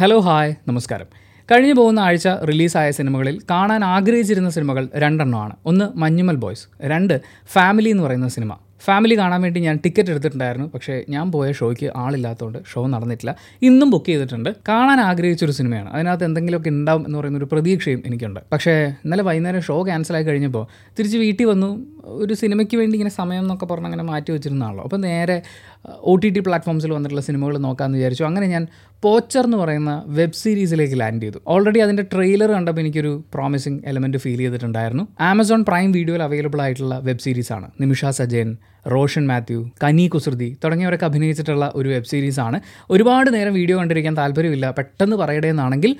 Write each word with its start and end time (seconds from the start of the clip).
Hello 0.00 0.20
hi 0.20 0.54
നമസ്കാരം. 0.68 1.06
കഴിഞ്ഞു 1.50 1.74
പോകുന്ന 1.74 2.00
ആഴ്ച 2.00 2.28
റിലീസായ 2.28 2.90
സിനിമകളിൽ 2.90 3.40
കാണാൻ 3.50 3.84
ആഗ്രഹിച്ചിരുന്ന 3.84 4.50
സിനിമകൾ 4.50 4.88
രണ്ടെണ്ണമാണ്. 4.96 5.56
ഒന്ന് 5.66 5.98
മഞ്ഞുമൽ 5.98 6.36
ബോയ്സ് 6.36 6.68
രണ്ട് 6.82 7.20
ഫാമിലി 7.52 7.88
എന്ന് 7.88 8.02
പറയുന്ന 8.02 8.28
സിനിമ. 8.28 8.56
ഫാമിലി 8.84 9.18
കാണാൻ 9.18 9.42
വേണ്ടി 9.42 9.60
ഞാൻ 9.60 9.78
ടിക്കറ്റ് 9.84 10.10
എടുത്തിട്ടുണ്ടായിരുന്നു 10.10 10.70
പക്ഷേ 10.74 11.04
ഞാൻ 11.08 11.32
പോയ 11.32 11.52
ഷോയ്ക്ക് 11.52 11.92
ആളില്ലാത്തതുകൊണ്ട് 11.96 12.58
ഷോ 12.74 12.86
നടന്നിട്ടില്ല. 12.86 13.36
ഇന്നും 13.62 13.90
ബുക്ക് 13.90 14.06
ചെയ്തിട്ടുണ്ട്. 14.06 14.50
കാണാൻ 14.68 15.00
ആഗ്രഹിച്ചൊരു 15.00 15.52
സിനിമയാണ്. 15.52 15.90
അതിനകത്ത് 15.90 16.24
എന്തെങ്കിലുമൊക്കെ 16.24 16.68
ഉണ്ടാവും 16.68 17.06
എന്ന് 17.06 17.18
പറയുന്ന 17.18 17.38
ഒരു 17.38 17.44
പ്രതീക്ഷയും 17.44 18.02
എനിക്കുണ്ട്. 18.06 18.40
പക്ഷേ 18.52 18.72
ഇന്നലെ 18.72 19.22
വൈകുന്നേരം 19.22 19.60
ഷോ 19.60 19.82
ക്യാൻസലായി 19.82 20.24
കഴിഞ്ഞപ്പോൾ 20.24 20.66
തിരിച്ച് 20.98 21.18
വീട്ടിൽ 21.18 21.46
വന്നു. 21.46 21.86
ഒരു 22.04 22.34
സിനിമയ്ക്ക് 22.34 22.76
വേണ്ടി 22.76 22.96
ഇങ്ങനെ 22.96 23.10
സമയം 23.10 23.40
എന്നൊക്കെ 23.40 23.66
പറഞ്ഞ് 23.66 23.86
അങ്ങനെ 23.86 24.02
മാറ്റി 24.02 24.30
വെച്ചിരുന്നതാണല്ലോ 24.30 24.84
അപ്പോൾ 24.84 24.96
നേരെ 24.96 25.42
ഒ 25.86 26.16
ടി 26.16 26.28
ടി 26.28 26.40
പ്ലാറ്റ്ഫോംസിൽ 26.40 26.92
വന്നിട്ടുള്ള 26.92 27.22
സിനിമകൾ 27.22 27.58
നോക്കാമെന്ന് 27.58 27.98
വിചാരിച്ചു. 27.98 28.24
അങ്ങനെ 28.24 28.46
ഞാൻ 28.46 28.66
പോച്ചർ 29.04 29.44
എന്ന് 29.48 29.58
പറയുന്ന 29.60 29.92
വെബ് 30.16 30.38
സീരീസിലേക്ക് 30.40 30.96
ലാൻഡ് 31.00 31.24
ചെയ്തു. 31.24 31.38
ഓൾറെഡി 31.52 31.80
അതിന്റെ 31.84 32.04
ട്രെയിലർ 32.12 32.50
കണ്ടപ്പോൾ 32.54 32.82
എനിക്കൊരു 32.82 33.12
പ്രോമിസിങ് 33.34 33.78
എലമെന്റ് 33.90 34.18
ഫീൽ 34.24 34.40
ചെയ്തിട്ടുണ്ടായിരുന്നു. 34.44 35.04
ആമസോൺ 35.28 35.60
പ്രൈം 35.68 35.88
വീഡിയോയിൽ 35.96 36.22
അവൈലബിൾ 36.26 36.60
ആയിട്ടുള്ള 36.64 36.96
വെബ് 37.08 37.22
സീരീസാണ് 37.26 37.66
നിമിഷ 37.82 38.10
സജയൻ 38.18 38.50
റോഷൻ 38.94 39.24
മാത്യു 39.30 39.60
കനി 39.82 40.06
കുസൃതി 40.14 40.48
തുടങ്ങിയവരൊക്കെ 40.64 41.06
അഭിനയിച്ചിട്ടുള്ള 41.10 41.66
ഒരു 41.80 41.90
വെബ് 41.94 42.10
സീരീസാണ് 42.12 42.60
ഒരുപാട് 42.96 43.30
നേരം 43.36 43.54
വീഡിയോ 43.60 43.76
കണ്ടിരിക്കാൻ 43.80 44.16
താല്പര്യമില്ല. 44.20 44.66
പെട്ടെന്ന് 44.78 45.18
പറയടേന്നാണെങ്കിൽ 45.22 45.94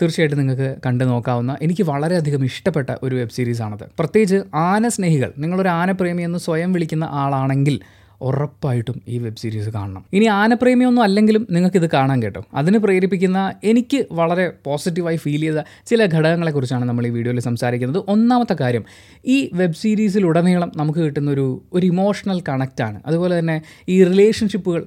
തീർച്ചയായിട്ടും 0.00 0.38
നിങ്ങൾക്ക് 0.42 0.68
കണ്ടു 0.84 1.04
നോക്കാവുന്ന 1.12 1.52
എനിക്ക് 1.64 1.84
വളരെയധികം 1.92 2.44
ഇഷ്ടപ്പെട്ട 2.50 2.90
ഒരു 3.06 3.14
വെബ് 3.20 3.34
സീരീസാണത് 3.38 3.84
പ്രത്യേകിച്ച് 4.00 4.38
ആന 4.68 4.88
സ്നേഹികൾ. 4.96 5.32
നിങ്ങളൊരു 5.42 5.70
ആനപ്രേമി 5.80 6.22
എന്ന് 6.28 6.40
സ്വയം 6.46 6.70
വിളിക്കുന്ന 6.76 7.08
ആളാണെങ്കിൽ 7.22 7.76
ഉറപ്പായിട്ടും 8.28 8.96
ഈ 9.08 9.18
വെബ് 9.24 9.40
സീരീസ് 9.42 9.70
കാണണം. 9.76 10.02
ഇനി 10.16 10.26
ആനപ്രേമിയൊന്നും 10.40 11.02
അല്ലെങ്കിലും 11.06 11.42
നിങ്ങൾക്ക് 11.50 11.78
ഇത് 11.82 11.88
കാണാൻ 11.96 12.18
കേട്ടോ. 12.22 12.42
അതിന് 12.60 12.78
പ്രേരിപ്പിക്കുന്ന 12.84 13.40
എനിക്ക് 13.64 14.00
വളരെ 14.20 14.46
പോസിറ്റീവായി 14.66 15.18
ഫീൽ 15.24 15.42
ചെയ്ത 15.46 15.62
ചില 15.90 16.00
ഘടകങ്ങളെക്കുറിച്ചാണ് 16.14 16.84
നമ്മൾ 16.84 17.06
ഈ 17.10 17.12
വീഡിയോയിൽ 17.18 17.40
സംസാരിക്കുന്നത്. 17.48 18.00
ഒന്നാമത്തെ 18.14 18.56
കാര്യം 18.62 18.84
ഈ 19.34 19.38
വെബ് 19.60 19.78
സീരീസിലുടനീളം 19.82 20.72
നമുക്ക് 20.76 20.98
കിട്ടുന്ന 20.98 21.30
ഒരു 21.30 21.46
ഒരു 21.72 21.86
ഇമോഷണൽ 21.92 22.40
കണക്റ്റാണ് 22.48 22.98
അതുപോലെ 23.06 23.34
തന്നെ 23.38 23.56
ഈ 23.88 23.98
റിലേഷൻഷിപ്പുകൾ 24.10 24.82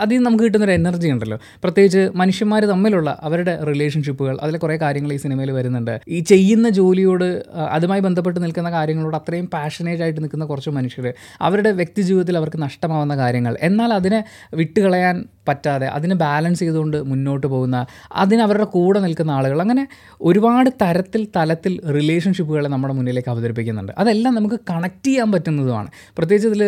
അതിൽ 0.00 0.14
നിന്ന് 0.14 0.26
നമുക്ക് 0.26 0.44
കിട്ടുന്നൊരു 0.44 0.72
എനർജി 0.72 1.08
ഉണ്ടല്ലോ. 1.08 1.38
പ്രത്യേകിച്ച് 1.62 2.10
മനുഷ്യന്മാർ 2.14 2.64
തമ്മിലുള്ള 2.64 3.18
അവരുടെ 3.22 3.64
റിലേഷൻഷിപ്പുകൾ 3.64 4.38
അതിലെ 4.42 4.58
കുറേ 4.58 4.76
കാര്യങ്ങൾ 4.76 5.12
ഈ 5.12 5.16
സിനിമയിൽ 5.16 5.50
വരുന്നുണ്ട്. 5.50 6.00
ഈ 6.08 6.20
ചെയ്യുന്ന 6.20 6.68
ജോലിയോട് 6.68 7.44
അതുമായി 7.70 8.00
ബന്ധപ്പെട്ട് 8.00 8.42
നിൽക്കുന്ന 8.42 8.70
കാര്യങ്ങളോട് 8.70 9.16
അത്രയും 9.16 9.46
പാഷനേറ്റ് 9.46 10.02
ആയിട്ട് 10.02 10.20
നിൽക്കുന്ന 10.20 10.44
കുറച്ച് 10.44 10.70
മനുഷ്യർ 10.70 11.06
അവരുടെ 11.40 11.70
വ്യക്തി 11.70 12.02
ജീവിതത്തിൽ 12.02 12.36
അവർക്ക് 12.36 12.62
നഷ്ടമാവുന്ന 12.62 13.16
കാര്യങ്ങൾ. 13.16 13.56
എന്നാൽ 13.60 13.94
അതിനെ 13.94 14.24
വിട്ടുകളയാൻ 14.54 15.24
പറ്റാതെ 15.48 15.86
അതിനെ 15.86 16.14
ബാലൻസ് 16.14 16.60
ചെയ്തുകൊണ്ട് 16.60 17.02
മുന്നോട്ട് 17.02 17.46
പോകുന്ന 17.46 17.86
അതിന് 18.12 18.42
അവരുടെ 18.42 18.64
കൂടെ 18.64 19.00
നിൽക്കുന്ന 19.00 19.30
ആളുകൾ 19.30 19.60
അങ്ങനെ 19.60 19.88
ഒരുപാട് 20.20 20.70
തരത്തിൽ 20.82 21.26
തലത്തിൽ 21.36 21.80
റിലേഷൻഷിപ്പുകളെ 21.96 22.68
നമ്മുടെ 22.68 22.94
മുന്നിലേക്ക് 22.94 23.28
അവതരിപ്പിക്കുന്നുണ്ട്. 23.28 23.92
അതെല്ലാം 23.98 24.34
നമുക്ക് 24.34 24.58
കണക്ട് 24.70 25.06
ചെയ്യാൻ 25.06 25.32
പറ്റുന്നതുമാണ്. 25.32 25.90
പ്രത്യേകിച്ച് 26.18 26.48
ഇതിൽ 26.48 26.62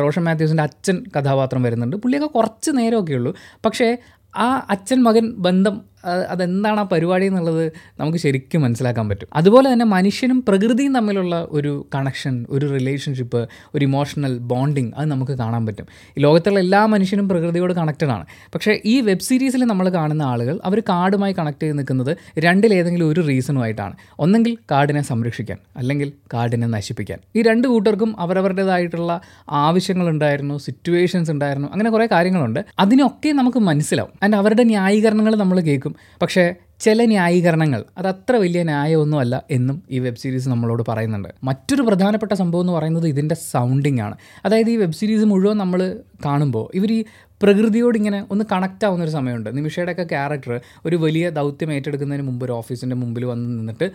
റോഷൻ 0.00 0.24
മാത്യൂസിന്റെ 0.24 0.62
അച്ഛൻ 0.62 0.98
കഥാപാത്രം 1.16 1.62
വരുന്നുണ്ട്. 1.62 1.96
പുള്ളിയൊക്കെ 1.96 2.28
കുറച്ച് 2.28 2.51
നേരമൊക്കെ 2.72 3.12
ഉള്ളൂ 3.12 3.34
പക്ഷേ 3.64 3.98
ആ 4.36 4.66
അച്ഛൻ 4.70 5.02
മകൻ 5.02 5.30
ബന്ധം 5.36 5.91
അതെന്താണ് 6.08 6.80
ആ 6.80 6.82
പരിപാടി 6.82 7.26
എന്നുള്ളത് 7.26 7.72
നമുക്ക് 8.00 8.18
ശരിക്കും 8.18 8.62
മനസ്സിലാക്കാൻ 8.62 9.08
പറ്റും. 9.08 9.28
അതുപോലെ 9.34 9.72
തന്നെ 9.72 9.84
മനുഷ്യനും 9.84 10.44
പ്രകൃതിയും 10.48 10.94
തമ്മിലുള്ള 10.94 11.46
ഒരു 11.50 11.86
കണക്ഷൻ 11.94 12.46
ഒരു 12.50 12.66
റിലേഷൻഷിപ്പ് 12.66 13.48
ഒരു 13.74 13.84
ഇമോഷണൽ 13.84 14.38
ബോണ്ടിങ് 14.38 14.92
അത് 14.96 15.08
നമുക്ക് 15.08 15.32
കാണാൻ 15.32 15.66
പറ്റും. 15.66 15.86
ഈ 16.18 16.20
ലോകത്തുള്ള 16.20 16.58
എല്ലാ 16.58 16.86
മനുഷ്യനും 16.86 17.28
പ്രകൃതിയോട് 17.28 17.72
കണക്റ്റഡ് 17.72 18.08
ആണ്. 18.08 18.26
പക്ഷേ 18.54 18.80
ഈ 18.84 19.00
വെബ് 19.00 19.20
സീരീസിൽ 19.20 19.64
നമ്മൾ 19.64 19.88
കാണുന്ന 19.88 20.22
ആളുകൾ 20.22 20.60
അവർ 20.64 20.80
കാടുമായി 20.80 21.32
കണക്ട് 21.32 21.62
ചെയ്ത് 21.62 21.78
നിൽക്കുന്നത് 21.78 22.16
രണ്ടിലേതെങ്കിലും 22.38 23.08
ഒരു 23.08 23.20
റീസണുമായിട്ടാണ് 23.20 23.92
ഒന്നെങ്കിൽ 24.18 24.56
കാടിനെ 24.70 25.02
സംരക്ഷിക്കാൻ 25.02 25.58
അല്ലെങ്കിൽ 25.76 26.12
കാടിനെ 26.34 26.66
നശിപ്പിക്കാൻ. 26.66 27.18
ഈ 27.36 27.42
രണ്ട് 27.42 27.68
കൂട്ടർക്കും 27.68 28.20
അവരവരുടേതായിട്ടുള്ള 28.20 29.20
ആവശ്യങ്ങളുണ്ടായിരുന്നു 29.50 30.58
സിറ്റുവേഷൻസ് 30.58 31.30
ഉണ്ടായിരുന്നു 31.30 31.68
അങ്ങനെ 31.72 31.90
കുറേ 31.90 32.06
കാര്യങ്ങളുണ്ട്. 32.06 32.64
അതിനൊക്കെ 32.78 33.32
നമുക്ക് 33.32 33.58
മനസ്സിലാവും. 33.58 34.12
ആൻഡ് 34.22 34.36
അവരുടെ 34.36 34.64
ന്യായീകരണങ്ങൾ 34.64 35.36
നമ്മൾ 35.36 35.60
കേൾക്കും. 35.60 35.91
പക്ഷേ 36.22 36.54
ചില 36.80 37.04
ന്യായീകരണങ്ങൾ 37.04 37.84
അത് 37.98 38.06
അത്ര 38.06 38.36
വലിയ 38.36 38.62
ന്യായമൊന്നുമല്ല 38.62 39.42
എന്നും 39.50 39.82
ഈ 39.90 39.98
വെബ് 39.98 40.16
സീരീസ് 40.16 40.48
നമ്മളോട് 40.48 40.82
പറയുന്നുണ്ട്. 40.88 41.28
മറ്റൊരു 41.44 41.82
പ്രധാനപ്പെട്ട 41.82 42.32
സംഭവം 42.32 42.62
എന്ന് 42.62 42.72
പറയുന്നത് 42.72 43.08
ഇതിന്റെ 43.08 43.34
സൗണ്ടിങ് 43.34 44.00
ആണ്. 44.00 44.16
അതായത് 44.44 44.70
ഈ 44.70 44.76
വെബ് 44.76 44.92
സീരീസ് 44.92 45.24
മുഴുവൻ 45.24 45.56
നമ്മൾ 45.56 46.00
കാണുമ്പോൾ 46.24 46.76
ഇവർ 46.76 46.92
ഈ 46.92 47.04
പ്രകൃതിയോട് 47.42 47.96
ഇങ്ങനെ 47.98 48.26
ഒന്ന് 48.30 48.44
കണക്റ്റ് 48.52 48.84
ആവുന്ന 48.84 49.04
ഒരു 49.04 49.10
സമയമുണ്ട്. 49.10 49.56
നിമിഷയുടെയൊക്കെ 49.56 50.02
ക്യാരക്ടർ 50.02 50.60
ഒരു 50.86 50.96
വലിയ 50.96 51.30
ദൗത്യം 51.30 51.72
ഏറ്റെടുക്കുന്നതിന് 51.72 52.26
മുമ്പ് 52.26 52.44
ഒരു 52.44 52.52
ഓഫീസിന്റെ 52.52 52.96
മുമ്പിൽ 52.96 53.24
വന്ന് 53.24 53.58
നിന്നിട്ട് 53.58 53.90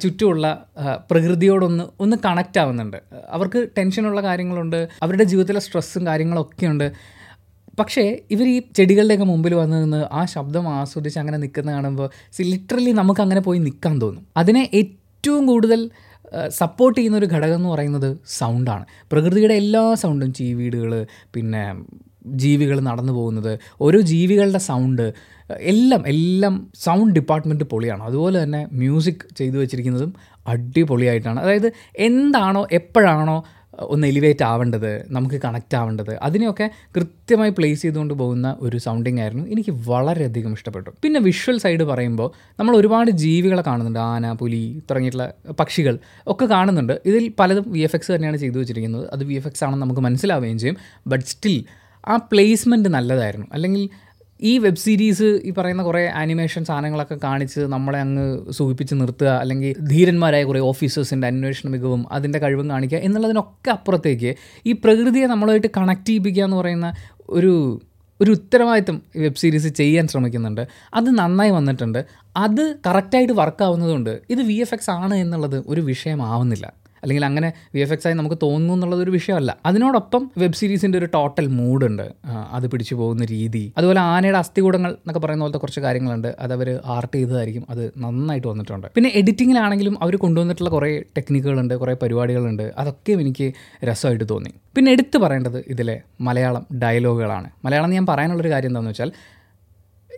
ചുറ്റുമുള്ള 0.00 0.66
പ്രകൃതിയോടൊന്ന് 1.10 1.84
ഒന്ന് 2.00 2.16
കണക്റ്റ് 2.24 2.60
ആവുന്നുണ്ട്. 2.60 2.96
അവർക്ക് 3.28 3.68
ടെൻഷനുള്ള 3.78 4.22
കാര്യങ്ങളുണ്ട്. 4.22 4.88
അവരുടെ 5.02 5.24
ജീവിതത്തിലെ 5.24 5.60
സ്ട്രെസ്സും 5.60 6.06
കാര്യങ്ങളൊക്കെ 6.06 6.66
ഉണ്ട് 6.66 6.92
പക്ഷേ 7.78 8.18
ഇവർ 8.30 8.46
ഈ 8.48 8.62
ചെടികളുടെയൊക്കെ 8.76 9.24
മുമ്പിൽ 9.24 9.54
വന്ന് 9.54 9.76
നിന്ന് 9.84 10.00
ആ 10.12 10.24
ശബ്ദം 10.24 10.68
ആസ്വദിച്ച് 10.68 11.18
അങ്ങനെ 11.18 11.38
നിൽക്കുന്ന 11.38 11.72
കാണുമ്പോൾ 11.72 12.08
ലിറ്ററലി 12.40 12.90
നമുക്ക് 12.90 13.20
അങ്ങനെ 13.20 13.40
പോയി 13.40 13.58
നിൽക്കാൻ 13.58 14.00
തോന്നും. 14.02 14.26
അതിനെ 14.36 14.70
ഏറ്റവും 14.74 15.46
കൂടുതൽ 15.46 15.90
സപ്പോർട്ട് 16.48 16.98
ചെയ്യുന്ന 16.98 17.18
ഒരു 17.18 17.26
ഘടകം 17.26 17.54
എന്ന് 17.54 17.68
പറയുന്നത് 17.68 18.18
സൗണ്ടാണ്. 18.26 18.84
പ്രകൃതിയുടെ 19.12 19.54
എല്ലാ 19.54 19.94
സൗണ്ടും 19.94 20.32
ചീവീടുകൾ 20.34 21.06
പിന്നെ 21.34 21.74
ജീവികൾ 22.26 22.80
നടന്നു 22.80 23.12
പോകുന്നത് 23.12 23.58
ഓരോ 23.80 24.00
ജീവികളുടെ 24.00 24.58
സൗണ്ട് 24.58 25.12
എല്ലാം 25.60 26.02
എല്ലാം 26.06 26.54
സൗണ്ട് 26.74 27.14
ഡിപ്പാർട്ട്മെന്റ് 27.14 27.64
പൊളിയാണ്. 27.64 28.02
അതുപോലെ 28.02 28.42
തന്നെ 28.42 28.68
മ്യൂസിക് 28.72 29.24
ചെയ്തു 29.36 29.56
വെച്ചിരിക്കുന്നതും 29.56 30.12
അടിപൊളിയായിട്ടാണ്. 30.46 31.40
അതായത് 31.40 31.72
എന്താണോ 31.98 32.66
എപ്പോഴാണോ 32.72 33.44
ഒന്ന് 33.78 34.06
എലിവേറ്റ് 34.06 34.44
ആവേണ്ടത് 34.44 35.12
നമുക്ക് 35.12 35.40
കണക്റ്റ് 35.44 35.76
ആവേണ്ടത് 35.76 36.18
അതിനെയൊക്കെ 36.22 36.70
കൃത്യമായി 36.96 37.50
പ്ലേസ് 37.50 37.82
ചെയ്തുകൊണ്ട് 37.82 38.14
പോകുന്ന 38.14 38.56
ഒരു 38.60 38.76
സൗണ്ടിങ് 38.76 39.20
ആയിരുന്നു 39.20 39.46
എനിക്ക് 39.46 39.70
വളരെയധികം 39.70 40.52
ഇഷ്ടപ്പെട്ടു. 40.52 40.90
പിന്നെ 41.02 41.20
വിഷ്വൽ 41.20 41.58
സൈഡ് 41.58 41.82
പറയുമ്പോൾ 41.82 42.32
നമ്മൾ 42.60 42.76
ഒരുപാട് 42.76 43.10
ജീവികളെ 43.10 43.62
കാണുന്നുണ്ട് 43.66 43.98
ആന 43.98 44.32
പുലി 44.32 44.82
തുടങ്ങിയിട്ടുള്ള 44.90 45.34
പക്ഷികൾ 45.60 45.98
ഒക്കെ 46.26 46.44
കാണുന്നുണ്ട്. 46.46 47.00
ഇതിൽ 47.06 47.32
പലതും 47.38 47.64
വി 47.72 47.78
എഫ് 47.78 47.96
എക്സ് 47.96 48.12
തന്നെയാണ് 48.12 48.36
ചെയ്തു 48.36 48.58
വെച്ചിരിക്കുന്നത്. 48.58 49.08
അത് 49.12 49.24
വി 49.24 49.34
എഫ് 49.34 49.46
എക്സ് 49.46 49.64
ആണെന്ന് 49.64 49.82
നമുക്ക് 49.82 50.00
മനസ്സിലാവുകയും 50.00 50.58
ചെയ്യും. 50.58 50.76
ബട്ട് 51.06 51.24
സ്റ്റിൽ 51.24 51.64
ആ 52.08 52.16
പ്ലേസ്മെന്റ് 52.16 52.88
നല്ലതായിരുന്നു. 52.88 53.46
അല്ലെങ്കിൽ 53.52 53.88
ഈ 54.42 54.58
വെബ് 54.58 54.76
സീരീസ് 54.76 55.40
ഈ 55.44 55.50
പറയുന്ന 55.50 55.82
കുറേ 55.82 56.06
ആനിമേഷൻ 56.06 56.64
സാധനങ്ങളൊക്കെ 56.64 57.18
കാണിച്ച് 57.24 57.60
നമ്മളെ 57.60 57.98
അങ്ങ് 57.98 58.52
സൂചിപ്പിച്ച് 58.52 58.94
നിർത്തുക 58.94 59.26
അല്ലെങ്കിൽ 59.26 59.74
ധീരന്മാരായ 59.88 60.44
കുറേ 60.44 60.60
ഓഫീസേഴ്സിന്റെ 60.60 61.26
അന്വേഷണ 61.26 61.70
മികവും 61.70 62.06
അതിന്റെ 62.12 62.38
കഴിവും 62.38 62.70
കാണിക്കുക 62.70 62.98
എന്നുള്ളതിനൊക്കെ 62.98 63.70
അപ്പുറത്തേക്ക് 63.70 64.34
ഈ 64.66 64.72
പ്രകൃതിയെ 64.72 65.26
നമ്മളുമായിട്ട് 65.26 65.66
കണക്ട് 65.76 66.06
ചെയ്യിപ്പിക്കുക 66.06 66.44
എന്ന് 66.44 66.56
പറയുന്ന 66.56 66.92
ഒരു 67.30 67.80
ഒരു 68.20 68.30
ഉത്തരവാദിത്തം 68.30 69.02
വെബ് 69.16 69.34
സീരീസ് 69.34 69.68
ചെയ്യാൻ 69.68 70.08
ശ്രമിക്കുന്നുണ്ട്. 70.08 70.68
അത് 70.94 71.10
നന്നായി 71.10 71.50
വന്നിട്ടുണ്ട്. 71.50 72.06
അത് 72.36 72.76
കറക്റ്റായിട്ട് 72.86 73.32
വർക്കാവുന്നതുകൊണ്ട് 73.32 74.20
ഇത് 74.30 74.42
വി 74.42 74.54
എഫ് 74.54 74.74
എക്സ് 74.74 74.90
ആണ് 74.90 75.14
എന്നുള്ളത് 75.14 75.64
ഒരു 75.66 75.80
വിഷയമാവുന്നില്ല. 75.80 76.81
അല്ലെങ്കിൽ 77.02 77.24
അങ്ങനെ 77.24 77.52
വി 77.74 77.80
എഫ് 77.80 77.92
എക്സ് 77.92 78.06
ആയി 78.06 78.16
നമുക്ക് 78.16 78.38
തോന്നുന്നു 78.42 78.74
എന്നുള്ളതൊരു 78.74 79.10
വിഷയമല്ല. 79.10 79.56
അതിനോടൊപ്പം 79.66 80.30
വെബ് 80.38 80.54
സീരീസിന്റെ 80.54 80.98
ഒരു 80.98 81.08
ടോട്ടൽ 81.14 81.46
മൂഡുണ്ട് 81.46 82.06
അത് 82.52 82.66
പിടിച്ചു 82.70 82.94
പോകുന്ന 82.94 83.24
രീതി. 83.24 83.72
അതുപോലെ 83.78 84.00
ആനയുടെ 84.00 84.38
അസ്ഥികൂടങ്ങൾ 84.38 84.90
എന്നൊക്കെ 84.90 85.20
പറയുന്ന 85.26 85.44
പോലത്തെ 85.44 85.58
കുറച്ച് 85.58 85.80
കാര്യങ്ങളുണ്ട്. 85.80 86.36
അത് 86.38 86.52
അവർ 86.52 86.80
ആർട്ട് 86.84 87.16
ചെയ്തതായിരിക്കും. 87.16 87.66
അത് 87.70 87.92
നന്നായിട്ട് 87.96 88.48
വന്നിട്ടുണ്ട്. 88.48 88.86
പിന്നെ 88.94 89.12
എഡിറ്റിങ്ങിലാണെങ്കിലും 89.14 89.96
അവർ 90.02 90.16
കൊണ്ടുവന്നിട്ടുള്ള 90.16 90.70
കുറേ 90.70 90.90
ടെക്നിക്കുകളുണ്ട് 91.16 91.74
കുറേ 91.74 91.96
പരിപാടികളുണ്ട്. 92.02 92.72
അതൊക്കെയും 92.78 93.20
എനിക്ക് 93.20 93.52
രസമായിട്ട് 93.84 94.24
തോന്നി. 94.30 94.52
പിന്നെ 94.76 94.92
എടുത്തു 94.92 95.18
പറയേണ്ടത് 95.18 95.64
ഇതിലെ 95.68 96.02
മലയാളം 96.20 96.66
ഡയലോഗുകളാണ് 96.82 97.50
മലയാളം 97.64 97.90
ഞാൻ 97.90 98.06
പറയാനുള്ളൊരു 98.06 98.50
കാര്യം 98.50 98.68
എന്താണെന്ന് 98.68 98.90
വെച്ചാൽ 98.90 99.12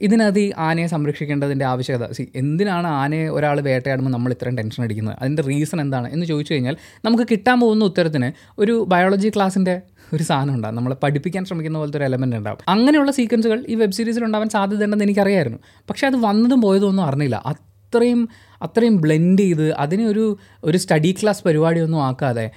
ഇതിനകത്ത് 0.02 0.38
ഈ 0.38 0.52
ആനയെ 0.58 0.86
സംരക്ഷിക്കേണ്ടതിന്റെ 0.86 1.64
ആവശ്യകത. 1.64 2.12
സി 2.12 2.28
എന്തിനാണ് 2.34 2.86
ആനയെ 2.86 3.28
ഒരാൾ 3.28 3.60
വേട്ടയാടുമ്പോൾ 3.60 4.10
നമ്മൾ 4.10 4.32
ഇത്രയും 4.32 4.56
ടെൻഷൻ 4.56 4.84
അടിക്കുന്നത്? 4.84 5.16
അതിന്റെ 5.20 5.42
റീസൺ 5.42 5.80
എന്താണ്? 5.80 6.12
എന്ന് 6.12 6.26
ചോദിച്ചു 6.26 6.54
കഴിഞ്ഞാൽ 6.54 6.76
നമുക്ക് 7.04 7.24
കിട്ടാൻ 7.30 7.60
പോകുന്ന 7.60 7.84
ഉത്തരത്തിന് 7.84 8.32
ഒരു 8.58 8.84
ബയോളജി 8.88 9.28
ക്ലാസ്സിന്റെ 9.28 9.80
ഒരു 10.14 10.22
സാധനം 10.22 10.54
ഉണ്ടാകും 10.54 10.76
നമ്മളെ 10.76 10.96
പഠിപ്പിക്കാൻ 11.02 11.44
ശ്രമിക്കുന്ന 11.44 11.78
പോലത്തെ 11.78 11.96
ഒരു 11.96 12.04
എലമെന്റ് 12.04 12.36
ഉണ്ടാകും 12.36 12.58
അങ്ങനെയുള്ള 12.68 13.10
സീക്വൻസുകൾ 13.10 13.64
ഈ 13.68 13.74
വെബ് 13.74 13.92
സീരീസിൽ 13.92 14.24
ഉണ്ടാവാൻ 14.24 14.48
സാധ്യതയുണ്ടെന്ന് 14.48 15.04
എനിക്കറിയായിരുന്നു. 15.04 15.58
പക്ഷേ 15.90 16.06
അത് 16.06 16.16
വന്നതും 16.16 16.60
പോയതും 16.60 16.88
ഒന്നും 16.88 17.04
അറിഞ്ഞില്ല. 17.04 17.42
അത്രയും 17.46 18.28
അത്രയും 18.62 19.00
ബ്ലെൻഡ് 19.00 19.38
ചെയ്ത് 19.38 19.72
അതിനെ 19.72 20.04
ഒരു 20.06 20.38
ഒരു 20.64 20.78
സ്റ്റഡി 20.78 21.16
ക്ലാസ് 21.22 21.44
പരിപാടിയൊന്നും 21.44 22.04
ആക്കാതെ 22.04 22.50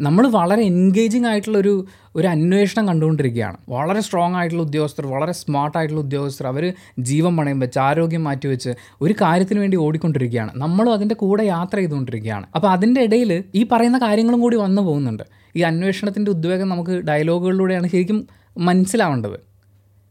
നമ്മൾ 0.00 0.26
വളരെ 0.28 0.62
എൻഗേജിങ് 0.62 1.26
ആയിട്ടുള്ളൊരു 1.26 1.86
ഒരു 2.16 2.26
അന്വേഷണം 2.26 2.88
കണ്ടുകൊണ്ടിരിക്കുകയാണ്. 2.88 3.56
വളരെ 3.68 4.00
സ്ട്രോങ് 4.00 4.36
ആയിട്ടുള്ള 4.36 4.62
ഉദ്യോഗസ്ഥർ 4.62 5.06
വളരെ 5.06 5.32
സ്മാർട്ട് 5.32 5.78
ആയിട്ടുള്ള 5.78 6.02
ഉദ്യോഗസ്ഥർ 6.02 6.46
അവർ 6.46 6.72
ജീവൻ 6.98 7.36
പണയം 7.36 7.60
വെച്ച് 7.60 7.78
ആരോഗ്യം 7.78 8.24
മാറ്റി 8.24 8.46
വെച്ച് 8.46 8.74
ഒരു 9.00 9.14
കാര്യത്തിന് 9.20 9.60
വേണ്ടി 9.60 9.76
ഓടിക്കൊണ്ടിരിക്കുകയാണ്. 9.76 10.50
നമ്മളും 10.56 10.92
അതിന്റെ 10.92 11.14
കൂടെ 11.14 11.44
യാത്ര 11.44 11.76
ചെയ്തുകൊണ്ടിരിക്കുകയാണ്. 11.76 12.46
അപ്പോൾ 12.54 12.68
അതിന്റെ 12.68 13.00
ഇടയിൽ 13.00 13.44
ഈ 13.54 13.66
പറയുന്ന 13.72 13.98
കാര്യങ്ങളും 13.98 14.40
കൂടി 14.40 14.56
വന്നു 14.56 14.82
പോകുന്നുണ്ട്. 14.82 15.22
ഈ 15.56 15.60
അന്വേഷണത്തിന്റെ 15.60 16.30
ഉദ്വേഗം 16.30 16.68
നമുക്ക് 16.68 16.90
ഡയലോഗുകളിലൂടെയാണ് 16.90 17.86
ശരിക്കും 17.86 18.28
മനസ്സിലാവേണ്ടത്. 18.58 19.54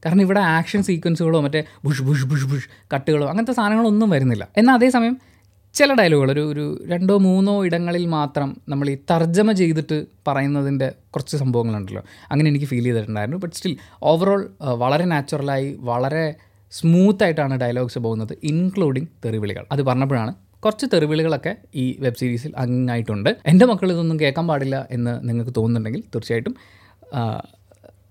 കാരണം 0.05 0.21
ഇവിടെ 0.21 0.39
ആക്ഷൻ 0.39 0.83
സീക്വൻസുകളോ 0.83 1.41
മറ്റേ 1.41 1.63
ബുഷ് 1.85 2.03
ബുഷ് 2.03 2.25
ബുഷ് 2.25 2.45
ബുഷ് 2.45 2.69
കട്ടുകളോ 2.93 3.27
അങ്ങനത്തെ 3.27 3.53
സാധനങ്ങളൊന്നും 3.53 4.09
വരുന്നില്ല. 4.09 4.47
എന്നാൽ 4.57 4.73
അതേസമയം 4.73 5.32
ചില 5.73 5.93
ഡയലോഗുകൾ 5.93 6.31
ഒരു 6.31 6.39
ഒരു 6.39 6.85
രണ്ടോ 6.87 7.17
മൂന്നോ 7.17 7.65
ഇടങ്ങളിൽ 7.65 8.05
മാത്രം 8.05 8.49
നമ്മൾ 8.69 8.89
ഈ 8.89 8.97
തർജമ 9.11 9.51
ചെയ്തിട്ട് 9.51 10.05
പറയുന്നതിന്റെ 10.27 10.87
കുറച്ച് 11.09 11.37
സംഭവങ്ങളുണ്ടല്ലോ. 11.37 12.03
അങ്ങനെ 12.31 12.49
എനിക്ക് 12.49 12.65
ഫീൽ 12.65 12.83
ചെയ്തിട്ടുണ്ടായിരുന്നു. 12.83 13.37
ബട്ട് 13.37 13.55
സ്റ്റിൽ 13.55 13.77
ഓവറോൾ 14.03 14.41
വളരെ 14.83 15.05
നാച്ചുറലായി 15.05 15.77
വളരെ 15.79 16.35
സ്മൂത്തായിട്ടാണ് 16.71 17.55
ഡയലോഗ്സ് 17.59 17.99
പോകുന്നത് 17.99 18.33
ഇൻക്ലൂഡിങ് 18.43 19.09
തെറിവിളികൾ. 19.25 19.65
അത് 19.71 19.81
പറഞ്ഞപ്പോഴാണ് 19.81 20.33
കുറച്ച് 20.65 20.85
തെറിവിളികളൊക്കെ 20.93 21.55
ഈ 21.75 21.97
വെബ് 21.99 22.15
സീരീസിൽ 22.15 22.53
അങ്ങായിട്ടുണ്ട്. 22.57 23.29
എന്റെ 23.45 23.65
മക്കൾ 23.65 23.91
ഇതൊന്നും 23.91 24.19
കേൾക്കാൻ 24.19 24.47
പാടില്ല 24.47 24.87
എന്ന് 24.91 25.29
നിങ്ങൾക്ക് 25.29 25.53
തോന്നുന്നുണ്ടെങ്കിൽ 25.57 26.03
തീർച്ചയായിട്ടും 26.15 26.55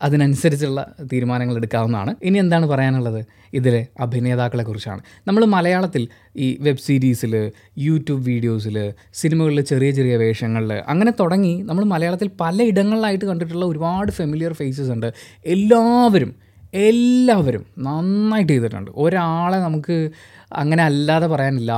അതിനനുസരിച്ചുള്ള 0.03 0.95
തീരുമാനങ്ങൾ 1.13 1.57
എടുക്കാവുന്നതാണ്. 1.57 2.15
ഇനി 2.23 2.39
എന്താണ് 2.39 2.67
പറയാനുള്ളത്? 2.67 3.25
ഇതിലെ 3.55 3.87
അഭിനേതാക്കളെ 4.01 4.63
കുറിച്ചാണ് 4.63 5.01
നമ്മൾ 5.29 5.45
മലയാളത്തിൽ 5.45 6.09
ഈ 6.37 6.59
വെബ് 6.61 6.79
സീരീസിൽ 6.79 7.53
യൂട്യൂബ് 7.79 8.23
വീഡിയോസിൽ 8.27 8.93
സിനിമകളിൽ 9.13 9.61
ചെറിയ 9.61 9.91
ചെറിയ 9.91 10.17
വേഷങ്ങളിൽ 10.17 10.73
അങ്ങനെ 10.73 11.13
തുടങ്ങി 11.21 11.63
നമ്മൾ 11.63 11.85
മലയാളത്തിൽ 11.85 12.31
പല 12.41 12.63
ഇടങ്ങളിലായിട്ട് 12.63 13.25
കണ്ടിട്ടുള്ള 13.25 13.65
ഒരുപാട് 13.65 14.13
ഫെമിലിയർ 14.13 14.53
ഫേസസ് 14.53 14.91
ഉണ്ട്. 14.91 15.13
എല്ലാവരും 15.47 16.33
എല്ലാവരും 16.75 17.67
നന്നായിട്ട് 17.79 18.53
ചെയ്തിട്ടുണ്ട്. 18.53 18.91
ഒരാളെ 18.97 19.59
നമുക്ക് 19.59 20.11
അങ്ങനെ 20.53 20.83
അല്ലാതെ 20.83 21.27
പറയാനില്ല. 21.27 21.73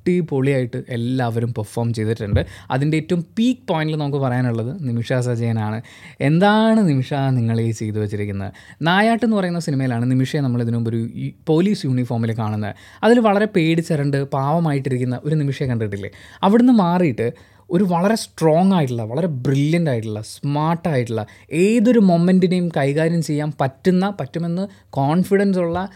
അടിപൊളിയായിട്ട് 0.00 0.84
എല്ലാവരും 0.88 1.54
പെർഫോം 1.54 1.94
ചെയ്തിട്ടുണ്ട്. 1.94 2.46
അതിന്റെ 2.70 2.96
ഏറ്റവും 2.96 3.26
പീക്ക് 3.38 3.68
പോയിന്റിൽ 3.68 3.96
നമുക്ക് 3.96 4.16
പറയാനുള്ളത് 4.16 4.88
നിമിഷ 4.88 5.12
സജയനാണ്. 5.12 5.82
എന്താണ് 6.20 6.88
നിമിഷ 6.88 7.14
നിങ്ങൾ 7.14 7.60
ഈ 7.60 7.70
ചെയ്തു 7.70 7.98
വെച്ചിരിക്കുന്നത്? 7.98 8.52
നായാട്ട് 8.82 9.24
എന്ന് 9.24 9.36
പറയുന്ന 9.36 9.58
സിനിമയിലാണ് 9.58 10.10
നിമിഷയെ 10.10 10.40
നമ്മൾ 10.40 10.62
ഇതിനു 10.62 10.78
ഒരു 10.88 11.00
പോലീസ് 11.46 11.86
യൂണിഫോമിൽ 11.86 12.32
കാണുന്നത്. 12.38 12.74
അതിൽ 13.04 13.20
വളരെ 13.20 13.48
പേടിച്ചരണ്ട് 13.56 14.30
പാവമായിട്ടിരിക്കുന്ന 14.30 15.20
ഒരു 15.24 15.34
നിമിഷയെ 15.34 15.68
കണ്ടിട്ടില്ലേ? 15.68 16.10
അവിടുന്ന് 16.42 16.72
മാറിയിട്ട് 16.72 17.32
ഒരു 17.70 17.84
വളരെ 17.84 18.14
സ്ട്രോങ് 18.14 18.72
ആയിട്ടുള്ള 18.74 19.02
വളരെ 19.02 19.26
ബ്രില്യന്റ് 19.26 19.90
ആയിട്ടുള്ള 19.90 20.20
സ്മാർട്ടായിട്ടുള്ള 20.20 21.26
ഏതൊരു 21.52 21.98
മൊമെന്റിനെയും 21.98 22.68
കൈകാര്യം 22.76 23.22
ചെയ്യാൻ 23.22 23.52
പറ്റുന്ന 23.60 24.14
പറ്റുമെന്ന് 24.20 24.68
കോൺഫിഡൻസ് 24.90 25.58
ഉള്ള 25.58 25.88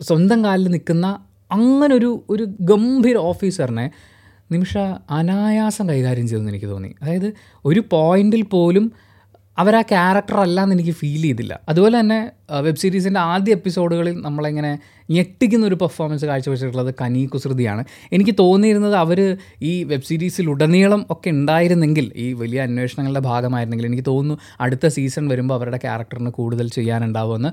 സ്വന്തം 0.00 0.44
കാലിൽ 0.44 0.68
നിൽക്കുന്ന 0.68 1.27
അങ്ങനൊരു 1.50 2.24
ഒരു 2.30 2.46
ഗംഭീര 2.60 3.16
ഓഫീസറിനെ 3.16 3.90
നിമിഷ 4.52 4.78
അനായാസം 5.10 5.88
കൈകാര്യം 5.88 6.28
ചെയ്തെന്ന് 6.28 6.50
എനിക്ക് 6.50 6.66
തോന്നി. 6.66 6.94
അതായത് 7.02 7.34
ഒരു 7.64 7.82
പോയിന്റിൽ 7.92 8.42
പോലും 8.42 8.92
അവരാ 9.58 9.82
ക്യാരക്ടർ 9.82 10.40
അല്ലാന്ന് 10.40 10.74
എനിക്ക് 10.74 10.90
ഫീൽ 10.90 11.22
ചെയ്തില്ല. 11.22 11.60
അതുപോലെ 11.68 12.00
തന്നെ 12.00 12.30
വെബ് 12.60 12.76
സീരീസിന്റെ 12.76 13.20
ആദ്യ 13.20 13.52
എപ്പിസോഡുകളിൽ 13.52 14.20
നമ്മളിങ്ങനെ 14.22 14.78
ഞെട്ടിക്കുന്ന 15.10 15.66
ഒരു 15.66 15.74
പെർഫോമൻസ് 15.74 16.24
കാഴ്ചവെച്ചിട്ടുള്ളത് 16.24 16.94
കനി 17.00 17.26
കുസൃതിയാണ്. 17.26 17.84
എനിക്ക് 18.12 18.34
തോന്നിയിരുന്നത് 18.38 18.94
അവർ 18.94 19.36
ഈ 19.62 19.84
വെബ് 19.84 20.02
സീരീസിലുടനീളം 20.02 21.06
ഒക്കെ 21.10 21.30
ഉണ്ടായിരുന്നെങ്കിൽ 21.30 22.12
ഈ 22.16 22.32
വലിയ 22.32 22.62
അന്വേഷണങ്ങളുടെ 22.62 23.20
ഭാഗമായിരുന്നെങ്കിൽ 23.20 23.86
എനിക്ക് 23.86 24.04
തോന്നുന്നു 24.06 24.40
അടുത്ത 24.60 24.86
സീസൺ 24.86 25.28
വരുമ്പോൾ 25.28 25.54
അവരുടെ 25.54 25.76
ക്യാരക്ടറിന് 25.76 26.30
കൂടുതൽ 26.30 26.68
ചെയ്യാനുണ്ടാവുമെന്ന്. 26.68 27.48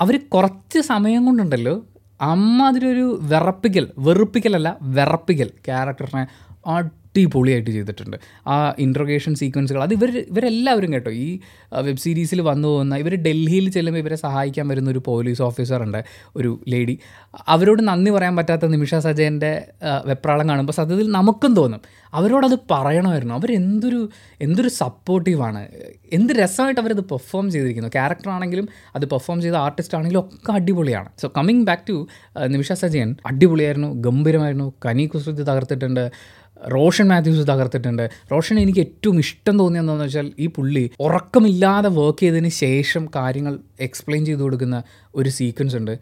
അവർ 0.00 0.20
കുറച്ച് 0.28 0.78
സമയം 0.78 1.24
കൊണ്ടുണ്ടല്ലോ 1.24 1.86
അമ്മാതിരി 2.20 2.86
ഒരു 2.86 3.18
വിറപ്പിക്കൽ 3.22 3.92
വെറുപ്പിക്കലല്ല 3.98 4.78
വിറപ്പിക്കൽ. 4.82 5.50
ക്യാരക്ടറിനെ 5.64 6.24
അടിപൊളിയായിട്ട് 7.14 7.70
ചെയ്തിട്ടുണ്ട്. 7.70 8.16
ആ 8.46 8.74
ഇൻട്രോഗേഷൻ 8.78 9.34
സീക്വൻസുകൾ 9.34 9.82
അത് 9.82 9.94
ഇവർ 9.94 10.10
ഇവരെല്ലാവരും 10.18 10.92
കേട്ടോ 10.92 11.10
ഈ 11.10 11.40
വെബ് 11.72 11.96
സീരീസിൽ 11.96 12.40
വന്നു 12.40 12.68
പോകുന്ന 12.68 12.96
ഇവർ 12.96 13.14
ഡൽഹിയിൽ 13.14 13.70
ചെല്ലുമ്പോൾ 13.70 14.00
ഇവരെ 14.00 14.16
സഹായിക്കാൻ 14.16 14.68
വരുന്ന 14.68 14.90
ഒരു 14.90 14.98
പോലീസ് 15.06 15.42
ഓഫീസറുണ്ട് 15.42 16.04
ഒരു 16.36 16.60
ലേഡി 16.68 16.98
അവരോട് 17.48 17.88
നന്ദി 17.88 18.10
പറയാൻ 18.10 18.36
പറ്റാത്ത 18.36 18.64
നിമിഷ 18.64 18.94
സജയന്റെ 18.94 19.66
വെപ്രാളം 20.06 20.48
കാണുമ്പോൾ 20.48 20.72
സത്യത്തിൽ 20.72 21.10
നമുക്കും 21.10 21.54
തോന്നും. 21.54 21.80
അവരോടത് 22.14 22.58
പറയണമായിരുന്നു. 22.70 23.34
അവരെന്തൊരു 23.34 24.08
എന്തൊരു 24.40 24.68
സപ്പോർട്ടീവാണ് 24.68 25.68
എന്ത് 26.12 26.32
രസമായിട്ട് 26.32 26.80
അവരത് 26.80 27.00
പെർഫോം 27.00 27.50
ചെയ്തിരിക്കുന്നു. 27.50 27.90
ക്യാരക്ടർ 27.90 28.30
ആണെങ്കിലും 28.30 28.68
അത് 28.96 29.04
പെർഫോം 29.06 29.42
ചെയ്ത 29.42 29.54
ആർട്ടിസ്റ്റ് 29.54 29.96
ആണെങ്കിലും 29.98 30.20
ഒക്കെ 30.20 30.52
അടിപൊളിയാണ്. 30.52 31.08
So 31.22 31.28
coming 31.36 31.64
back 31.64 31.88
to 31.88 32.08
Nimisha 32.46 32.72
Sajayan 32.72 33.16
അടിപൊളിയായിരുന്നു 33.26 33.94
ഗംഭീരമായിരുന്നു. 33.94 34.72
കനി 34.86 35.06
കുസൃതി 35.06 35.42
തകർത്തിട്ടുണ്ട്. 35.42 36.10
റോഷൻ 36.72 37.09
മാത്യൂസ് 37.10 37.48
തകർത്തിട്ടുണ്ട്. 37.48 38.04
റോഷൻ 38.32 38.58
എനിക്ക് 38.60 38.80
ഏറ്റവും 38.80 39.18
ഇഷ്ടം 39.18 39.58
തോന്നിയെന്താണെന്ന് 39.58 40.06
വെച്ചാൽ 40.06 40.32
ഈ 40.38 40.46
പുള്ളി 40.46 40.90
ഉറക്കമില്ലാതെ 41.00 41.88
വർക്ക് 41.88 42.20
ചെയ്തതിന് 42.20 42.48
ശേഷം 42.48 43.08
കാര്യങ്ങൾ 43.16 43.58
എക്സ്പ്ലെയിൻ 43.80 44.24
ചെയ്ത് 44.24 44.40
കൊടുക്കുന്ന 44.40 44.82
ഒരു 45.14 45.28
സീക്വൻസ് 45.28 45.76
ഉണ്ട്. 45.76 45.94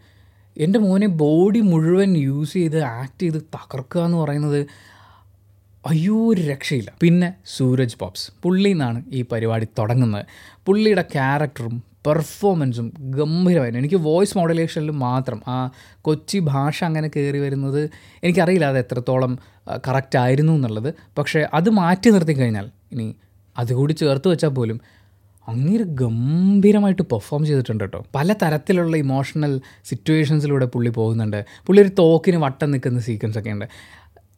എന്റെ 0.57 0.79
മോനെ 0.79 1.07
ബോഡി 1.07 1.59
മുഴുവൻ 1.59 2.17
യൂസ് 2.17 2.53
ചെയ്ത് 2.53 2.79
ആക്ട് 2.83 3.21
ചെയ്ത് 3.21 3.41
തകർക്കുക 3.55 4.01
എന്ന് 4.01 4.17
പറയുന്നത് 4.17 4.61
അയ്യോ 5.85 6.15
ഒരു 6.31 6.41
രക്ഷയില്ല. 6.41 6.89
പിന്നെ 7.01 7.27
സൂരജ് 7.45 7.97
പോപ്സ് 7.99 8.31
പുള്ളി 8.43 8.69
നിന്നാണ് 8.69 8.99
ഈ 9.11 9.21
പരിപാടി 9.31 9.67
തുടങ്ങുന്നത്. 9.79 10.25
പുള്ളിയുടെ 10.65 11.01
ക്യാരക്ടറും 11.01 11.75
പെർഫോമൻസും 12.05 12.93
ഗംഭീരമായിരുന്നു. 12.99 13.79
എനിക്ക് 13.79 13.95
വോയിസ് 13.95 14.37
മോഡുലേഷനിൽ 14.37 14.91
മാത്രം 14.91 15.41
ആ 15.47 15.69
കൊച്ചി 16.01 16.39
ഭാഷ 16.39 16.83
അങ്ങനെ 16.83 17.07
കയറി 17.07 17.39
വരുന്നത് 17.39 17.89
എനിക്കറിയില്ല 18.23 18.65
അത് 18.65 18.77
എത്രത്തോളം 18.77 19.39
കറക്റ്റ് 19.87 20.19
ആയിരുന്നു 20.19 20.53
എന്നുള്ളത്. 20.53 20.93
പക്ഷേ 21.17 21.47
അത് 21.53 21.69
മാറ്റി 21.69 22.09
നിർത്തി 22.09 22.33
കഴിഞ്ഞാൽ 22.33 22.69
ഇനി 22.91 23.15
അതുകൂടി 23.57 23.93
ചേർത്ത് 23.93 24.27
വെച്ചാൽ 24.27 24.49
പോലും 24.49 24.81
അങ്ങേര് 25.47 25.83
ഗംഭീരമായിട്ട് 25.83 27.01
പെർഫോം 27.01 27.45
ചെയ്തിട്ടുണ്ട് 27.45 27.83
കേട്ടോ. 27.83 28.05
പല 28.15 28.33
തരത്തിലുള്ള 28.33 28.97
ഇമോഷണൽ 28.97 29.61
സിറ്റുവേഷൻസിലൂടെ 29.85 30.65
പുള്ളി 30.65 30.89
പോകുന്നുണ്ട്. 30.89 31.45
പുള്ളി 31.67 31.81
ഒരു 31.81 31.91
തോക്കിന് 31.99 32.37
വട്ടം 32.37 32.71
നിൽക്കുന്ന 32.71 32.99
സീക്വൻസ് 32.99 33.37
ഒക്കെ 33.37 33.49
ഉണ്ട്. 33.49 33.65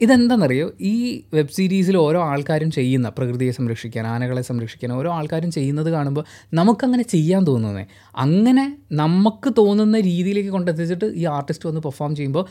ഇതെന്താണെന്നറിയോ 0.01 0.71
ഈ 0.81 1.23
വെബ് 1.33 1.49
സീരീസിൽ 1.49 1.97
ഓരോ 1.97 2.23
ആൾക്കാരും 2.23 2.71
ചെയ്യുന്ന 2.71 3.09
പ്രകൃതിയെ 3.09 3.51
സംരക്ഷിക്കാൻ 3.51 4.07
ആനകളെ 4.07 4.41
സംരക്ഷിക്കാൻ 4.41 4.93
ഓരോ 4.93 5.13
ആൾക്കാരും 5.13 5.51
ചെയ്യുന്നത് 5.51 5.89
കാണുമ്പോൾ 5.89 6.25
നമുക്കങ്ങനെ 6.53 7.03
ചെയ്യാൻ 7.03 7.43
തോന്നുന്നേ. 7.43 7.85
അങ്ങനെ 8.15 8.77
നമുക്ക് 8.91 9.53
തോന്നുന്ന 9.57 9.99
രീതിയിലേക്ക് 9.99 10.49
കൊണ്ടെത്തിച്ചിട്ട് 10.49 11.05
ഈ 11.05 11.25
ആർട്ടിസ്റ്റ് 11.25 11.69
വന്ന് 11.69 11.81
പെർഫോം 11.81 12.15
ചെയ്യുമ്പോൾ 12.15 12.45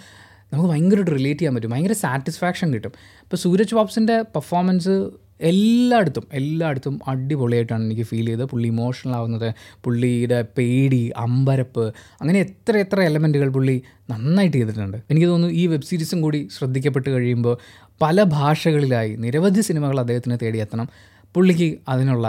നമുക്ക് 0.52 0.70
ഭയങ്കരമായിട്ട് 0.70 1.10
റിലേറ്റ് 1.10 1.40
ചെയ്യാൻ 1.40 1.54
പറ്റും. 1.54 1.70
ഭയങ്കര 1.70 1.92
സാറ്റിസ്ഫാക്ഷൻ 1.92 2.74
കിട്ടും. 2.74 2.92
ഇപ്പോൾ 2.98 3.36
സൂരജ് 3.36 3.74
ബോബ്സിന്റെ 3.74 4.22
പെർഫോമൻസ് 4.22 5.10
എല്ലായിടത്തും 5.40 6.24
എല്ലായിടത്തും 6.32 6.94
അടിപൊളിയായിട്ടാണ് 7.08 7.84
എനിക്ക് 7.84 8.02
ഫീൽ 8.02 8.26
ചെയ്തത്. 8.26 8.44
പുള്ളി 8.44 8.68
ഇമോഷണൽ 8.68 9.14
ആവുന്നത് 9.14 9.54
പുള്ളിയുടെ 9.84 10.40
പേടി 10.58 11.12
അമ്പരപ്പ് 11.16 11.84
അങ്ങനെ 12.20 12.38
എത്ര 12.38 12.76
എത്ര 12.76 13.00
എലമെന്റുകൾ 13.00 13.48
പുള്ളി 13.48 13.76
നന്നായിട്ട് 14.10 14.56
ചെയ്തിട്ടുണ്ട്. 14.56 14.98
എനിക്ക് 15.10 15.28
തോന്നുന്നു 15.28 15.54
ഈ 15.54 15.66
വെബ് 15.66 15.88
സീരീസും 15.90 16.20
കൂടി 16.20 16.48
ശ്രദ്ധിക്കപ്പെട്ട് 16.58 17.10
കഴിയുമ്പോൾ 17.10 17.56
പല 18.02 18.22
ഭാഷകളിലായി 18.22 19.16
നിരവധി 19.16 19.60
സിനിമകൾ 19.60 20.00
അദ്ദേഹത്തിന് 20.00 20.38
തേടിയെത്തണം 20.42 20.88
പുള്ളിക്ക് 21.34 21.68
അതിനുള്ള 21.88 22.26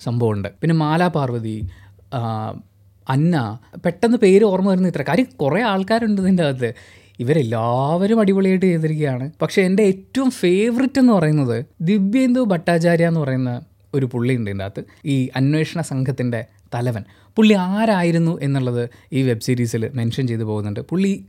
സംഭവമുണ്ട്. 0.00 0.48
പിന്നെ 0.60 0.74
മാലാ 0.74 1.08
പാർവതി 1.08 1.56
അന്ന 3.08 3.58
പെട്ടെന്ന് 3.84 4.18
പേര് 4.18 4.44
ഓർമ്മ 4.44 4.68
വരുന്ന 4.70 4.88
ഇത്ര. 4.88 5.02
കാര്യം 5.02 5.26
കുറേ 5.42 5.62
ആൾക്കാരുണ്ട് 5.62 6.20
ഇതിന്റെ 6.22 6.44
അകത്ത്. 6.44 6.70
ഇവരെല്ലാവരും 7.20 8.20
അടിപൊളിയായിട്ട് 8.20 8.66
ചെയ്തിരിക്കുകയാണ്. 8.66 9.30
പക്ഷേ 9.42 9.62
എന്റെ 9.62 9.82
ഏറ്റവും 9.82 10.30
ഫേവററ്റ് 10.30 10.98
എന്ന് 10.98 11.12
പറയുന്നത് 11.12 11.64
ദിവ്യേന്ദു 11.80 12.40
ഭട്ടാചാര്യ 12.40 13.08
എന്ന് 13.08 13.20
പറയുന്ന 13.20 13.62
ഒരു 13.94 14.06
പുള്ളിയുണ്ട് 14.06 14.50
ഇതിന്റെ 14.50 14.64
അകത്ത് 14.64 14.84
ഈ 15.04 15.28
അന്വേഷണ 15.36 15.80
സംഘത്തിന്റെ 15.80 16.44
തലവൻ. 16.74 17.04
പുള്ളി 17.36 17.54
ആരായിരുന്നു 17.54 18.40
എന്നുള്ളത് 18.40 18.90
ഈ 19.12 19.22
വെബ് 19.22 19.40
സീരീസിൽ 19.40 19.90
മെൻഷൻ 19.94 20.26
ചെയ്തു 20.26 20.42
പോകുന്നുണ്ട്. 20.42 20.80
പുള്ളി 20.80 21.26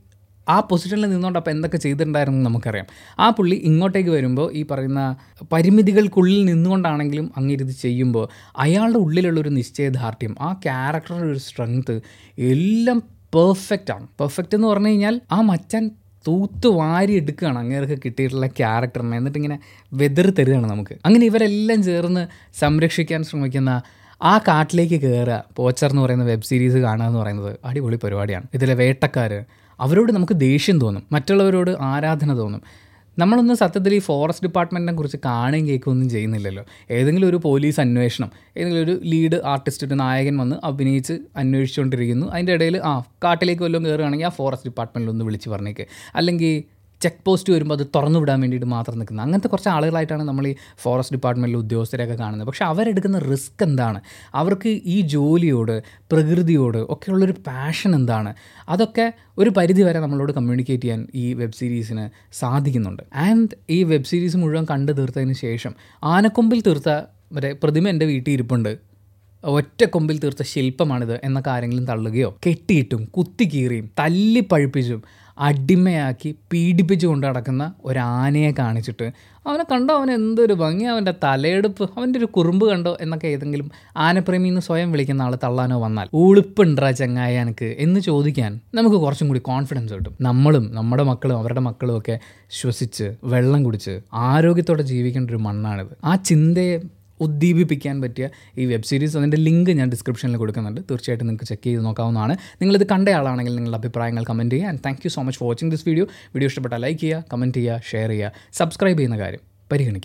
ആ 0.48 0.60
പൊസിഷനിൽ 0.60 1.10
നിന്നുകൊണ്ട് 1.10 1.38
അപ്പോൾ 1.38 1.50
എന്തൊക്കെ 1.50 1.76
ചെയ്തിട്ടുണ്ടായിരുന്നു 1.76 2.50
നമുക്കറിയാം. 2.50 2.86
ആ 3.18 3.30
പുള്ളി 3.30 3.54
ഇങ്ങോട്ടേക്ക് 3.54 4.10
വരുമ്പോൾ 4.10 4.52
ഈ 4.52 4.66
പറയുന്ന 4.70 5.16
പരിമിതികൾക്കുള്ളിൽ 5.52 6.44
നിന്നുകൊണ്ടാണെങ്കിലും 6.44 7.32
അങ്ങിരുത് 7.36 7.68
ചെയ്യുമ്പോൾ 7.68 8.28
അയാളുടെ 8.56 8.98
ഉള്ളിലുള്ളൊരു 8.98 9.48
നിശ്ചയദാർഢ്യം 9.48 10.36
ആ 10.40 10.52
ക്യാരക്ടറുടെ 10.52 11.26
ഒരു 11.26 11.38
സ്ട്രെങ്ത് 11.38 12.02
എല്ലാം 12.38 13.15
പെർഫെക്റ്റ് 13.36 13.92
ആണ്. 13.92 14.06
പെർഫെക്റ്റ് 14.20 14.56
എന്ന് 14.56 14.68
പറഞ്ഞു 14.68 14.88
കഴിഞ്ഞാൽ 14.88 15.20
ആ 15.32 15.40
മച്ചാൻ 15.40 15.90
തൂത്ത് 16.26 16.66
വാരി 16.66 17.12
എടുക്കുകയാണ്. 17.12 17.58
അങ്ങേർക്ക് 17.58 18.02
കിട്ടിയിട്ടുള്ള 18.04 18.46
ക്യാരക്ടറിനെ 18.46 19.16
എന്നിട്ട് 19.16 19.38
ഇങ്ങനെ 19.38 19.58
വെതിർ 19.92 20.30
തരികയാണ് 20.30 20.70
നമുക്ക്. 20.70 20.94
അങ്ങനെ 21.06 21.26
ഇവരെല്ലാം 21.26 21.82
ചേർന്ന് 21.82 22.22
സംരക്ഷിക്കാൻ 22.58 23.22
ശ്രമിക്കുന്ന 23.22 23.82
ആ 24.22 24.38
കാട്ടിലേക്ക് 24.38 25.00
കയറുക 25.00 25.44
പോച്ചർ 25.56 25.90
എന്ന് 25.90 26.02
പറയുന്ന 26.02 26.24
വെബ് 26.24 26.42
സീരീസ് 26.42 26.76
കാണുക 26.76 27.06
എന്ന് 27.06 27.18
പറയുന്നത് 27.18 27.56
അടിപൊളി 27.64 27.96
പരിപാടിയാണ്. 27.96 28.44
ഇതിലെ 28.54 28.74
വേട്ടക്കാർ 28.74 29.44
അവരോട് 29.80 30.12
നമുക്ക് 30.12 30.32
ദേഷ്യം 30.40 30.80
തോന്നും. 30.80 31.02
മറ്റുള്ളവരോട് 31.12 31.76
ആരാധന 31.80 32.38
തോന്നും. 32.38 32.62
നമ്മളൊന്നും 33.18 33.56
സത്യത്തിൽ 33.56 33.94
ഈ 33.94 33.98
ഫോറസ്റ്റ് 33.98 34.46
ഡിപ്പാർട്ട്മെന്റിനെ 34.46 34.96
കുറിച്ച് 34.96 35.16
കാണുകയും 35.24 35.66
കേൾക്കുകയൊന്നും 35.66 36.10
ചെയ്യുന്നില്ലല്ലോ. 36.10 36.64
ഏതെങ്കിലും 36.90 37.28
ഒരു 37.28 37.40
പോലീസ് 37.44 37.80
അന്വേഷണം 37.80 38.30
ഏതെങ്കിലും 38.56 38.82
ഒരു 38.82 39.00
ലീഡ് 39.04 39.40
ആർട്ടിസ്റ്റ് 39.44 39.86
ഒരു 39.86 39.94
നായകൻ 39.94 40.36
വന്ന് 40.36 40.56
അഭിനയിച്ച് 40.64 41.18
അന്വേഷിച്ചുകൊണ്ടിരിക്കുന്നു. 41.36 42.26
അതിന്റെ 42.26 42.52
ഇടയിൽ 42.52 42.76
ആ 42.84 43.02
കാട്ടിലേക്ക് 43.24 43.62
വല്ലതും 43.62 43.84
കയറുകയാണെങ്കിൽ 43.84 44.26
ആ 44.26 44.28
ഫോറസ്റ്റ് 44.28 44.68
ഡിപ്പാർട്ട്മെന്റിൽ 44.68 45.12
ഒന്ന് 45.12 45.24
വിളിച്ച് 45.24 45.50
പറഞ്ഞേക്ക്. 45.50 45.86
അല്ലെങ്കിൽ 46.14 46.64
ചെക്ക് 47.02 47.24
പോസ്റ്റ് 47.24 47.52
വരുമ്പോൾ 47.52 47.74
അത് 47.74 47.86
തുറന്നു 47.94 48.18
വിടാൻ 48.18 48.40
വേണ്ടിയിട്ട് 48.40 48.66
മാത്രം 48.66 48.98
നിൽക്കുന്നത്. 48.98 49.24
അങ്ങനത്തെ 49.24 49.48
കുറച്ച് 49.48 49.68
ആളുകളായിട്ടാണ് 49.68 50.22
നമ്മൾ 50.22 50.46
ഈ 50.46 50.54
ഫോറസ്റ്റ് 50.78 51.14
ഡിപ്പാർട്ട്മെന്റിലെ 51.14 51.58
ഉദ്യോഗസ്ഥരെയൊക്കെ 51.58 52.14
കാണുന്നത്. 52.14 52.46
പക്ഷേ 52.46 52.64
അവരെടുക്കുന്ന 52.64 53.18
റിസ്ക് 53.18 53.64
എന്താണ്? 53.64 54.00
അവർക്ക് 54.34 54.68
ഈ 54.68 55.00
ജോലിയോട് 55.00 55.82
പ്രകൃതിയോട് 55.88 56.78
ഒക്കെയുള്ളൊരു 56.78 57.34
പാഷൻ 57.46 57.94
എന്താണ്? 57.94 58.34
അതൊക്കെ 58.68 59.12
ഒരു 59.38 59.50
പരിധി 59.50 59.82
വരെ 59.82 60.00
നമ്മളോട് 60.00 60.32
കമ്മ്യൂണിക്കേറ്റ് 60.32 60.82
ചെയ്യാൻ 60.82 61.06
ഈ 61.14 61.34
വെബ് 61.34 61.52
സീരീസിന് 61.52 62.08
സാധിക്കുന്നുണ്ട്. 62.32 63.02
ആൻഡ് 63.14 63.48
ഈ 63.70 63.82
വെബ് 63.82 64.04
സീരീസ് 64.04 64.36
മുഴുവൻ 64.36 64.66
കണ്ടു 64.70 64.92
തീർത്തതിന് 64.92 65.32
ശേഷം 65.32 65.74
ആനക്കൊമ്പിൽ 66.04 66.60
തീർത്ത 66.60 66.88
മറ്റേ 67.32 67.56
പ്രതിമ 67.62 67.88
എന്റെ 67.88 68.06
വീട്ടിൽ 68.06 68.32
ഇരിപ്പുണ്ട്. 68.32 68.78
ഒറ്റ 69.44 69.84
കൊമ്പിൽ 69.84 70.18
തീർത്ത 70.18 70.42
ശില്പമാണിത് 70.42 71.20
എന്നൊക്കെ 71.24 71.50
ആരെങ്കിലും 71.50 71.86
തള്ളുകയോ 71.86 72.38
കെട്ടിയിട്ടും 72.46 73.04
കുത്തിക്കീറിയും 73.04 73.90
തല്ലിപ്പഴിപ്പിച്ചും 73.98 75.02
അടിമയാക്കി 75.38 76.34
പീഡിപ്പിച്ചു 76.52 77.06
കൊണ്ട് 77.06 77.26
നടക്കുന്ന 77.26 77.72
ഒരു 77.84 77.98
ആനയെ 77.98 78.52
കാണിച്ചിട്ട് 78.58 79.10
അവനെ 79.46 79.64
കണ്ടോ? 79.72 79.94
അവൻ 79.98 80.10
എന്തൊരു 80.10 80.52
ഭംഗി. 80.52 80.84
അവന്റെ 80.84 81.14
തലയെടുപ്പ് 81.24 81.90
അവന്റെ 81.96 82.18
ഒരു 82.18 82.26
കുറുമ്പ് 82.26 82.70
കണ്ടോ? 82.70 82.98
എന്നൊക്കെ 83.00 83.26
ഏതെങ്കിലും 83.26 83.70
ആനപ്രേമി 83.96 84.48
എന്ന് 84.48 84.60
സ്വയം 84.60 84.92
വിളിക്കുന്ന 84.92 85.22
ആൾ 85.22 85.38
തള്ളാനോ 85.44 85.80
വന്നാൽ 85.80 86.08
ഉളുപ്പുണ്ടാ 86.14 86.90
ചങ്ങായ 86.90 87.38
എനിക്ക് 87.38 87.76
എന്ന് 87.78 88.00
ചോദിക്കാൻ 88.00 88.60
നമുക്ക് 88.74 88.96
കുറച്ചും 88.96 89.28
കൂടി 89.28 89.40
കോൺഫിഡൻസ് 89.40 89.94
കിട്ടും. 89.94 90.16
നമ്മളും 90.20 90.74
നമ്മുടെ 90.74 91.02
മക്കളും 91.02 91.38
അവരുടെ 91.38 91.60
മക്കളും 91.60 91.98
ഒക്കെ 91.98 92.18
ശ്വസിച്ച് 92.50 93.16
വെള്ളം 93.24 93.62
കുടിച്ച് 93.62 94.00
ആരോഗ്യത്തോടെ 94.14 94.82
ജീവിക്കേണ്ട 94.82 95.30
ഒരു 95.30 95.36
മണ്ണാണിത്. 95.36 95.86
ആ 96.04 96.14
ചിന്തയെ 96.16 96.78
ഉദ്ദീപിപ്പിക്കാൻ 97.20 97.96
പറ്റിയ 98.04 98.28
ഈ 98.58 98.66
വെബ് 98.72 98.88
സീരീസ് 98.90 99.16
അതിന്റെ 99.20 99.40
ലിങ്ക് 99.46 99.70
ഞാൻ 99.78 99.88
ഡിസ്ക്രിപ്ഷനിൽ 99.94 100.36
കൊടുക്കുന്നുണ്ട്. 100.42 100.80
തീർച്ചയായിട്ടും 100.90 101.26
നിങ്ങൾക്ക് 101.26 101.50
ചെക്ക് 101.52 101.66
ചെയ്ത് 101.68 101.82
നോക്കാവുന്നതാണ്. 101.88 102.36
നിങ്ങളിത് 102.62 102.86
കണ്ട 102.94 103.08
ആളാണെങ്കിൽ 103.18 103.56
നിങ്ങളുടെ 103.58 103.80
അഭിപ്രായങ്ങൾ 103.82 104.24
കമന്റ് 104.30 104.54
ചെയ്യുക. 104.56 104.70
And 104.72 104.84
thank 104.86 105.06
you 105.06 105.12
so 105.16 105.22
much 105.28 105.40
for 105.42 105.48
watching 105.50 105.72
this 105.76 105.86
video 105.90 106.06
video 106.34 106.50
ഇഷ്ടപ്പെട്ടാൽ 106.52 106.82
ലൈക്ക് 106.86 107.00
ചെയ്യുക 107.04 107.24
കമന്റ് 107.34 107.58
ചെയ്യുക 107.60 107.80
ഷെയർ 107.92 108.10
ചെയ്യുക 108.16 108.32
സബ്സ്ക്രൈബ് 108.60 108.98
ചെയ്യുന്ന 108.98 109.18
കാര്യം 109.24 109.44
പരിഗണിക്കുക. 109.72 110.04